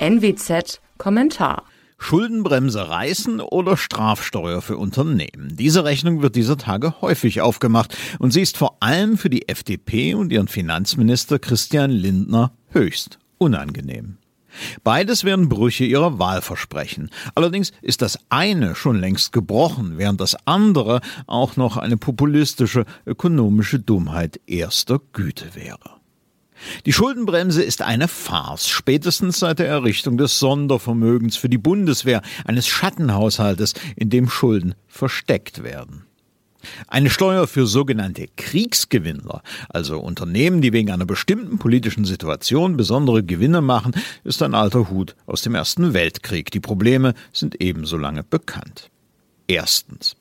NWZ 0.00 0.80
Kommentar 0.96 1.64
Schuldenbremse 1.98 2.88
reißen 2.88 3.40
oder 3.40 3.76
Strafsteuer 3.76 4.62
für 4.62 4.76
Unternehmen. 4.76 5.56
Diese 5.56 5.82
Rechnung 5.82 6.22
wird 6.22 6.36
dieser 6.36 6.56
Tage 6.56 6.94
häufig 7.00 7.40
aufgemacht 7.40 7.96
und 8.20 8.32
sie 8.32 8.40
ist 8.40 8.56
vor 8.56 8.76
allem 8.80 9.18
für 9.18 9.28
die 9.28 9.48
FDP 9.48 10.14
und 10.14 10.32
ihren 10.32 10.46
Finanzminister 10.46 11.40
Christian 11.40 11.90
Lindner 11.90 12.52
höchst 12.68 13.18
unangenehm. 13.38 14.18
Beides 14.84 15.24
wären 15.24 15.48
Brüche 15.48 15.84
ihrer 15.84 16.20
Wahlversprechen. 16.20 17.10
Allerdings 17.34 17.72
ist 17.82 18.00
das 18.00 18.20
eine 18.28 18.76
schon 18.76 19.00
längst 19.00 19.32
gebrochen, 19.32 19.94
während 19.96 20.20
das 20.20 20.36
andere 20.46 21.00
auch 21.26 21.56
noch 21.56 21.76
eine 21.76 21.96
populistische 21.96 22.84
ökonomische 23.04 23.80
Dummheit 23.80 24.40
erster 24.46 25.00
Güte 25.12 25.56
wäre. 25.56 25.97
Die 26.86 26.92
Schuldenbremse 26.92 27.62
ist 27.62 27.82
eine 27.82 28.08
Farce, 28.08 28.68
spätestens 28.68 29.38
seit 29.38 29.58
der 29.58 29.68
Errichtung 29.68 30.16
des 30.16 30.38
Sondervermögens 30.38 31.36
für 31.36 31.48
die 31.48 31.58
Bundeswehr, 31.58 32.22
eines 32.44 32.66
Schattenhaushaltes, 32.66 33.74
in 33.96 34.10
dem 34.10 34.28
Schulden 34.28 34.74
versteckt 34.86 35.62
werden. 35.62 36.04
Eine 36.88 37.10
Steuer 37.10 37.46
für 37.46 37.66
sogenannte 37.66 38.26
Kriegsgewinnler, 38.36 39.42
also 39.68 40.00
Unternehmen, 40.00 40.60
die 40.60 40.72
wegen 40.72 40.90
einer 40.90 41.06
bestimmten 41.06 41.58
politischen 41.58 42.04
Situation 42.04 42.76
besondere 42.76 43.22
Gewinne 43.22 43.60
machen, 43.60 43.92
ist 44.24 44.42
ein 44.42 44.54
alter 44.54 44.90
Hut 44.90 45.14
aus 45.26 45.42
dem 45.42 45.54
Ersten 45.54 45.94
Weltkrieg. 45.94 46.50
Die 46.50 46.60
Probleme 46.60 47.14
sind 47.32 47.60
ebenso 47.60 47.96
lange 47.96 48.24
bekannt. 48.24 48.90
Erstens. 49.46 50.16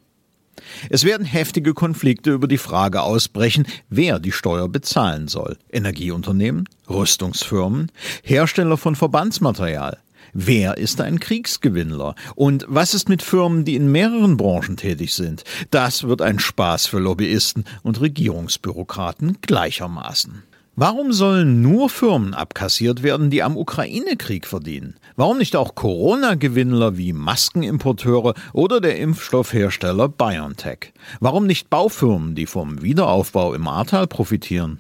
Es 0.89 1.03
werden 1.03 1.25
heftige 1.25 1.73
Konflikte 1.73 2.31
über 2.31 2.47
die 2.47 2.57
Frage 2.57 3.01
ausbrechen, 3.01 3.67
wer 3.89 4.19
die 4.19 4.31
Steuer 4.31 4.69
bezahlen 4.69 5.27
soll. 5.27 5.57
Energieunternehmen, 5.71 6.67
Rüstungsfirmen, 6.89 7.91
Hersteller 8.23 8.77
von 8.77 8.95
Verbandsmaterial. 8.95 9.97
Wer 10.33 10.77
ist 10.77 11.01
ein 11.01 11.19
Kriegsgewinnler? 11.19 12.15
Und 12.35 12.65
was 12.67 12.93
ist 12.93 13.09
mit 13.09 13.23
Firmen, 13.23 13.65
die 13.65 13.75
in 13.75 13.91
mehreren 13.91 14.37
Branchen 14.37 14.77
tätig 14.77 15.13
sind? 15.13 15.43
Das 15.71 16.03
wird 16.03 16.21
ein 16.21 16.39
Spaß 16.39 16.85
für 16.85 16.99
Lobbyisten 16.99 17.65
und 17.81 18.01
Regierungsbürokraten 18.01 19.37
gleichermaßen. 19.41 20.43
Warum 20.79 21.11
sollen 21.11 21.63
nur 21.63 21.89
Firmen 21.89 22.35
abkassiert 22.35 23.01
werden, 23.01 23.31
die 23.31 23.41
am 23.41 23.57
Ukraine-Krieg 23.57 24.45
verdienen? 24.45 24.93
Warum 25.15 25.39
nicht 25.39 25.55
auch 25.55 25.73
Corona-Gewinnler 25.73 26.99
wie 26.99 27.13
Maskenimporteure 27.13 28.35
oder 28.53 28.79
der 28.79 28.99
Impfstoffhersteller 28.99 30.07
BioNTech? 30.07 30.93
Warum 31.19 31.47
nicht 31.47 31.71
Baufirmen, 31.71 32.35
die 32.35 32.45
vom 32.45 32.83
Wiederaufbau 32.83 33.55
im 33.55 33.67
Ahrtal 33.67 34.05
profitieren? 34.05 34.79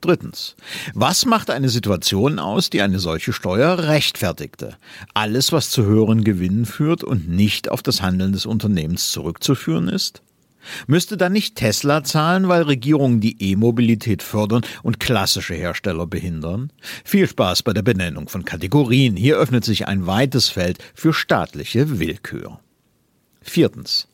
Drittens. 0.00 0.56
Was 0.94 1.26
macht 1.26 1.50
eine 1.50 1.68
Situation 1.68 2.38
aus, 2.38 2.70
die 2.70 2.80
eine 2.80 2.98
solche 2.98 3.34
Steuer 3.34 3.76
rechtfertigte? 3.76 4.78
Alles, 5.12 5.52
was 5.52 5.68
zu 5.68 5.84
höheren 5.84 6.24
Gewinnen 6.24 6.64
führt 6.64 7.04
und 7.04 7.28
nicht 7.28 7.70
auf 7.70 7.82
das 7.82 8.00
Handeln 8.00 8.32
des 8.32 8.46
Unternehmens 8.46 9.12
zurückzuführen 9.12 9.88
ist? 9.88 10.22
Müsste 10.86 11.16
dann 11.16 11.32
nicht 11.32 11.56
Tesla 11.56 12.04
zahlen, 12.04 12.48
weil 12.48 12.62
Regierungen 12.62 13.20
die 13.20 13.40
E-Mobilität 13.42 14.22
fördern 14.22 14.62
und 14.82 15.00
klassische 15.00 15.54
Hersteller 15.54 16.06
behindern? 16.06 16.72
Viel 17.04 17.28
Spaß 17.28 17.62
bei 17.62 17.72
der 17.72 17.82
Benennung 17.82 18.28
von 18.28 18.44
Kategorien. 18.44 19.16
Hier 19.16 19.36
öffnet 19.36 19.64
sich 19.64 19.88
ein 19.88 20.06
weites 20.06 20.48
Feld 20.48 20.78
für 20.94 21.12
staatliche 21.12 21.98
Willkür. 21.98 22.60
Viertens. 23.40 24.08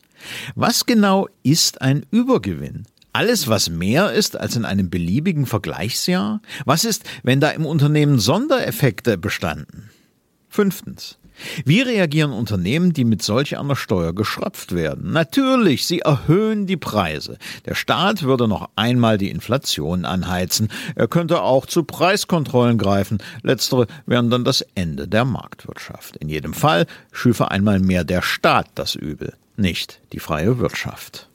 Was 0.55 0.86
genau 0.86 1.28
ist 1.42 1.83
ein 1.83 2.06
Übergewinn? 2.11 2.86
Alles, 3.12 3.48
was 3.48 3.70
mehr 3.70 4.12
ist 4.12 4.39
als 4.39 4.56
in 4.56 4.67
einem 4.67 4.91
beliebigen 4.91 5.47
Vergleichsjahr? 5.47 6.42
Was 6.64 6.84
ist, 6.84 7.05
wenn 7.22 7.41
da 7.41 7.50
im 7.50 7.64
Unternehmen 7.64 8.19
Sondereffekte 8.19 9.17
bestanden? 9.17 9.91
Fünftens. 10.48 11.19
Wie 11.65 11.81
reagieren 11.81 12.33
Unternehmen, 12.33 12.92
die 12.92 13.05
mit 13.05 13.23
solch 13.23 13.59
einer 13.59 13.77
Steuer 13.77 14.15
geschröpft 14.15 14.75
werden? 14.75 15.13
Natürlich, 15.13 15.86
sie 15.86 16.01
erhöhen 16.01 16.67
die 16.67 16.77
Preise. 16.77 17.39
Der 17.64 17.74
Staat 17.74 18.23
würde 18.23 18.48
noch 18.48 18.70
einmal 18.77 19.19
die 19.19 19.30
Inflation 19.30 20.05
anheizen. 20.05 20.69
Er 20.95 21.08
könnte 21.08 21.42
auch 21.42 21.67
zu 21.67 21.85
Preiskontrollen 21.85 22.79
greifen. 22.79 23.19
Letztere 23.42 23.86
wären 24.07 24.30
dann 24.30 24.45
das 24.45 24.64
Ende 24.75 25.08
der 25.08 25.25
Marktwirtschaft. 25.25 26.17
In 26.17 26.29
jedem 26.29 26.55
Fall 26.55 26.86
schüfe 27.13 27.51
einmal 27.51 27.80
mehr 27.80 28.05
der 28.05 28.23
Staat 28.23 28.69
das 28.75 28.95
Übel, 28.95 29.35
nicht 29.57 30.01
die 30.13 30.20
freie 30.20 30.58
Wirtschaft. 30.58 31.29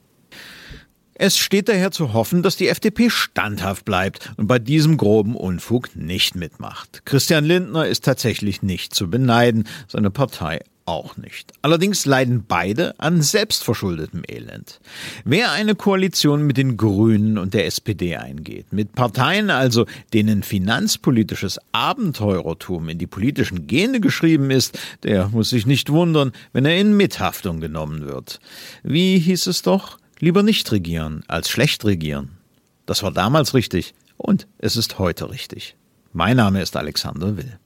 Es 1.23 1.37
steht 1.37 1.69
daher 1.69 1.91
zu 1.91 2.13
hoffen, 2.13 2.41
dass 2.41 2.55
die 2.55 2.67
FDP 2.67 3.11
standhaft 3.11 3.85
bleibt 3.85 4.31
und 4.37 4.47
bei 4.47 4.57
diesem 4.57 4.97
groben 4.97 5.35
Unfug 5.35 5.95
nicht 5.95 6.33
mitmacht. 6.33 7.03
Christian 7.05 7.45
Lindner 7.45 7.85
ist 7.85 8.03
tatsächlich 8.03 8.63
nicht 8.63 8.95
zu 8.95 9.07
beneiden, 9.07 9.67
seine 9.87 10.09
Partei 10.09 10.61
auch 10.85 11.17
nicht. 11.17 11.53
Allerdings 11.61 12.07
leiden 12.07 12.45
beide 12.47 12.99
an 12.99 13.21
selbstverschuldetem 13.21 14.23
Elend. 14.27 14.79
Wer 15.23 15.51
eine 15.51 15.75
Koalition 15.75 16.47
mit 16.47 16.57
den 16.57 16.75
Grünen 16.75 17.37
und 17.37 17.53
der 17.53 17.67
SPD 17.67 18.15
eingeht, 18.15 18.73
mit 18.73 18.93
Parteien 18.93 19.51
also, 19.51 19.85
denen 20.13 20.41
finanzpolitisches 20.41 21.59
Abenteurertum 21.71 22.89
in 22.89 22.97
die 22.97 23.05
politischen 23.05 23.67
Gene 23.67 23.99
geschrieben 23.99 24.49
ist, 24.49 24.79
der 25.03 25.27
muss 25.27 25.51
sich 25.51 25.67
nicht 25.67 25.91
wundern, 25.91 26.31
wenn 26.51 26.65
er 26.65 26.79
in 26.79 26.97
Mithaftung 26.97 27.59
genommen 27.59 28.07
wird. 28.07 28.39
Wie 28.81 29.19
hieß 29.19 29.45
es 29.45 29.61
doch? 29.61 30.00
Lieber 30.21 30.43
nicht 30.43 30.71
regieren 30.71 31.23
als 31.27 31.49
schlecht 31.49 31.83
regieren. 31.83 32.37
Das 32.85 33.01
war 33.01 33.11
damals 33.11 33.55
richtig 33.55 33.95
und 34.17 34.47
es 34.59 34.75
ist 34.75 34.99
heute 34.99 35.31
richtig. 35.31 35.75
Mein 36.13 36.37
Name 36.37 36.61
ist 36.61 36.77
Alexander 36.77 37.37
Will. 37.37 37.57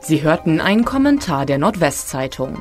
Sie 0.00 0.22
hörten 0.22 0.60
einen 0.60 0.84
Kommentar 0.84 1.46
der 1.46 1.56
Nordwestzeitung. 1.56 2.60